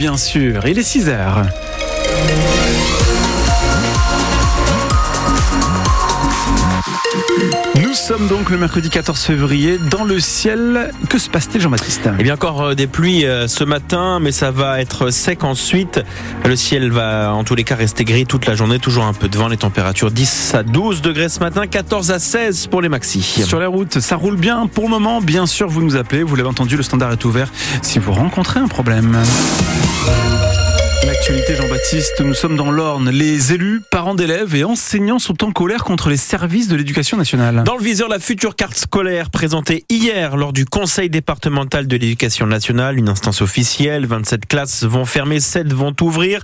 [0.00, 1.44] Bien sûr, il est 6 heures.
[7.82, 10.92] Nous sommes donc le mercredi 14 février dans le ciel.
[11.08, 12.08] Que se passe-t-il Jean-Baptiste?
[12.18, 16.00] Eh bien encore euh, des pluies euh, ce matin, mais ça va être sec ensuite.
[16.44, 19.28] Le ciel va en tous les cas rester gris toute la journée, toujours un peu
[19.28, 19.48] de vent.
[19.48, 23.22] Les températures 10 à 12 degrés ce matin, 14 à 16 pour les maxis.
[23.22, 25.20] Sur la route, ça roule bien pour le moment.
[25.20, 27.50] Bien sûr, vous nous appelez, vous l'avez entendu, le standard est ouvert
[27.82, 29.16] si vous rencontrez un problème.
[31.06, 33.10] L'actualité, Jean-Baptiste, nous sommes dans l'Orne.
[33.10, 37.62] Les élus, parents d'élèves et enseignants sont en colère contre les services de l'éducation nationale.
[37.64, 42.46] Dans le viseur, la future carte scolaire présentée hier lors du Conseil départemental de l'éducation
[42.46, 44.06] nationale, une instance officielle.
[44.06, 46.42] 27 classes vont fermer, 7 vont ouvrir.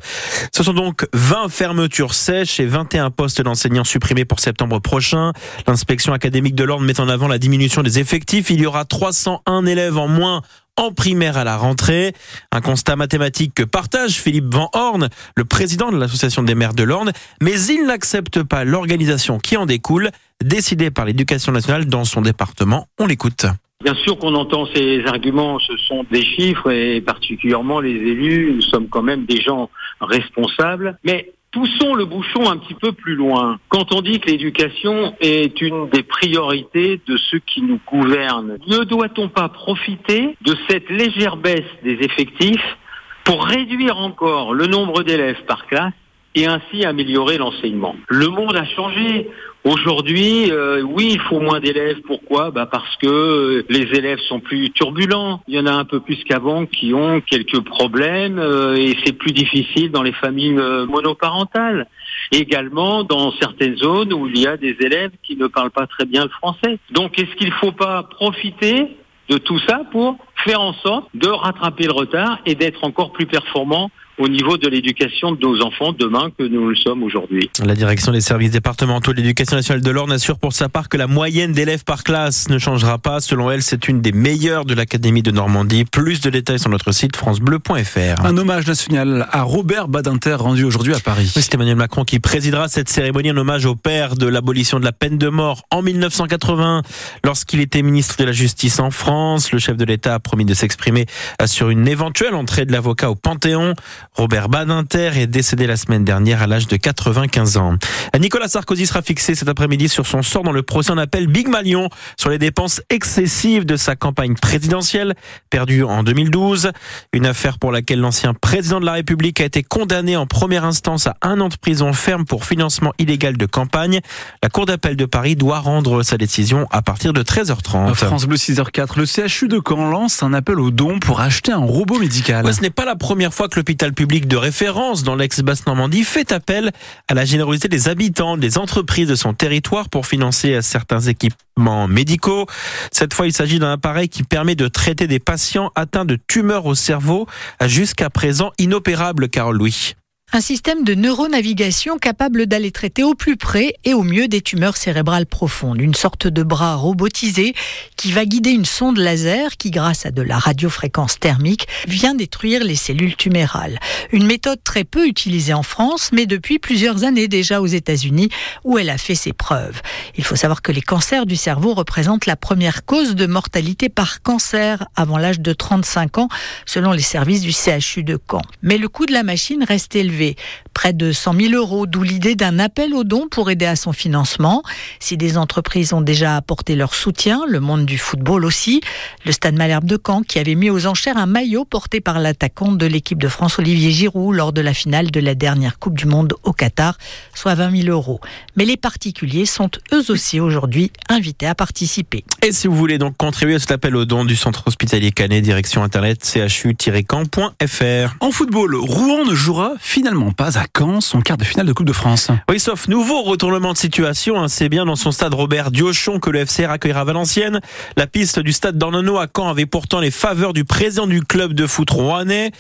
[0.53, 5.33] Ce sont donc 20 fermetures sèches et 21 postes d'enseignants supprimés pour septembre prochain.
[5.67, 8.51] L'inspection académique de l'Orne met en avant la diminution des effectifs.
[8.51, 10.43] Il y aura 301 élèves en moins
[10.77, 12.13] en primaire à la rentrée.
[12.53, 16.83] Un constat mathématique que partage Philippe Van Horn, le président de l'association des maires de
[16.83, 20.11] l'Orne, mais il n'accepte pas l'organisation qui en découle,
[20.43, 22.87] décidée par l'éducation nationale dans son département.
[22.99, 23.47] On l'écoute.
[23.83, 28.63] Bien sûr qu'on entend ces arguments, ce sont des chiffres et particulièrement les élus, nous
[28.63, 29.69] sommes quand même des gens
[30.01, 33.59] responsables, mais poussons le bouchon un petit peu plus loin.
[33.69, 38.83] Quand on dit que l'éducation est une des priorités de ceux qui nous gouvernent, ne
[38.83, 42.77] doit-on pas profiter de cette légère baisse des effectifs
[43.23, 45.93] pour réduire encore le nombre d'élèves par classe
[46.35, 47.97] et ainsi améliorer l'enseignement.
[48.09, 49.29] Le monde a changé.
[49.65, 52.01] Aujourd'hui, euh, oui, il faut moins d'élèves.
[52.07, 52.51] Pourquoi?
[52.51, 55.41] Bah Parce que euh, les élèves sont plus turbulents.
[55.49, 59.15] Il y en a un peu plus qu'avant qui ont quelques problèmes euh, et c'est
[59.15, 61.87] plus difficile dans les familles monoparentales.
[62.31, 66.05] Également dans certaines zones où il y a des élèves qui ne parlent pas très
[66.05, 66.79] bien le français.
[66.91, 68.89] Donc, est-ce qu'il ne faut pas profiter
[69.31, 73.27] de tout ça pour faire en sorte de rattraper le retard et d'être encore plus
[73.27, 77.51] performant au niveau de l'éducation de nos enfants demain que nous le sommes aujourd'hui.
[77.65, 80.97] La direction des services départementaux de l'éducation nationale de l'Orne assure pour sa part que
[80.97, 83.21] la moyenne d'élèves par classe ne changera pas.
[83.21, 85.85] Selon elle, c'est une des meilleures de l'Académie de Normandie.
[85.85, 88.25] Plus de détails sur notre site francebleu.fr.
[88.25, 91.31] Un hommage national à Robert Badinter rendu aujourd'hui à Paris.
[91.35, 94.93] C'est Emmanuel Macron qui présidera cette cérémonie en hommage au père de l'abolition de la
[94.93, 96.83] peine de mort en 1980
[97.25, 99.53] lorsqu'il était ministre de la Justice en France.
[99.53, 101.07] Le chef de l'État a promis de s'exprimer
[101.47, 103.75] sur une éventuelle entrée de l'avocat au Panthéon.
[104.13, 107.75] Robert Badinter est décédé la semaine dernière à l'âge de 95 ans.
[108.19, 111.49] Nicolas Sarkozy sera fixé cet après-midi sur son sort dans le procès en appel Big
[111.49, 115.15] Malion sur les dépenses excessives de sa campagne présidentielle
[115.51, 116.71] perdue en 2012.
[117.13, 121.07] Une affaire pour laquelle l'ancien président de la République a été condamné en première instance
[121.07, 124.01] à un an de prison ferme pour financement illégal de campagne.
[124.43, 127.95] La Cour d'appel de Paris doit rendre sa décision à partir de 13h30.
[127.95, 128.99] France Bleu 6h04.
[128.99, 132.45] Le CHU de Caen lance un appel aux dons pour acheter un robot médical.
[132.45, 136.33] Ouais, ce n'est pas la première fois que l'hôpital public de référence dans l'ex-Basse-Normandie fait
[136.33, 136.73] appel
[137.09, 142.47] à la générosité des habitants, des entreprises de son territoire pour financer certains équipements médicaux.
[142.93, 146.67] Cette fois, il s'agit d'un appareil qui permet de traiter des patients atteints de tumeurs
[146.67, 147.27] au cerveau,
[147.65, 149.95] jusqu'à présent inopérable, Carole Louis.
[150.37, 154.77] Un système de neuronavigation capable d'aller traiter au plus près et au mieux des tumeurs
[154.77, 155.81] cérébrales profondes.
[155.81, 157.55] Une sorte de bras robotisé
[157.95, 162.65] qui va guider une sonde laser qui, grâce à de la radiofréquence thermique, vient détruire
[162.65, 163.79] les cellules tumérales.
[164.11, 168.29] Une méthode très peu utilisée en France, mais depuis plusieurs années déjà aux États-Unis,
[168.65, 169.83] où elle a fait ses preuves.
[170.17, 174.21] Il faut savoir que les cancers du cerveau représentent la première cause de mortalité par
[174.21, 176.29] cancer avant l'âge de 35 ans,
[176.67, 178.43] selon les services du CHU de Caen.
[178.63, 180.24] Mais le coût de la machine reste élevé
[180.73, 183.93] près de 100 000 euros, d'où l'idée d'un appel aux dons pour aider à son
[183.93, 184.63] financement.
[184.99, 188.81] Si des entreprises ont déjà apporté leur soutien, le monde du football aussi,
[189.25, 192.73] le Stade Malherbe de Caen qui avait mis aux enchères un maillot porté par l'attaquant
[192.73, 196.07] de l'équipe de France Olivier Giroud lors de la finale de la dernière Coupe du
[196.07, 196.99] Monde au Qatar,
[197.35, 198.21] soit 20 000 euros.
[198.57, 202.25] Mais les particuliers sont eux aussi aujourd'hui invités à participer.
[202.43, 205.43] Et si vous voulez donc contribuer à cet appel aux dons du centre hospitalier Canet,
[205.43, 208.17] direction internet chu-camp.fr.
[208.21, 211.87] En football, Rouen ne jouera finalement pas à Caen son quart de finale de Coupe
[211.87, 212.29] de France.
[212.49, 214.41] Oui, sauf nouveau retournement de situation.
[214.41, 214.49] Hein.
[214.49, 217.61] C'est bien dans son stade Robert Diochon que le FCR accueillera Valenciennes.
[217.97, 221.53] La piste du stade d'Ornano à Caen avait pourtant les faveurs du président du club
[221.53, 222.53] de foot rouennais.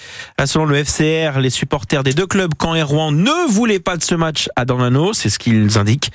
[0.45, 4.03] Selon le FCR, les supporters des deux clubs, Caen et Rouen, ne voulaient pas de
[4.03, 5.13] ce match à Dornano.
[5.13, 6.11] C'est ce qu'ils indiquent.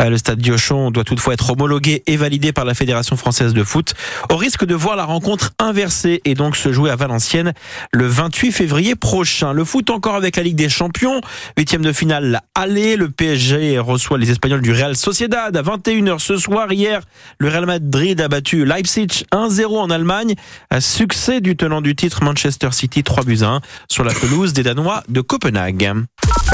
[0.00, 3.64] Euh, le stade Diochon doit toutefois être homologué et validé par la Fédération française de
[3.64, 3.94] foot,
[4.30, 7.52] au risque de voir la rencontre inversée et donc se jouer à Valenciennes
[7.92, 9.52] le 28 février prochain.
[9.52, 11.20] Le foot encore avec la Ligue des Champions.
[11.56, 12.96] Huitième de finale, aller.
[12.96, 16.72] Le PSG reçoit les Espagnols du Real Sociedad à 21h ce soir.
[16.72, 17.02] Hier,
[17.38, 20.34] le Real Madrid a battu Leipzig 1-0 en Allemagne.
[20.70, 24.64] Un succès du tenant du titre Manchester City 3 buts 1 sur la pelouse des
[24.64, 25.92] Danois de Copenhague.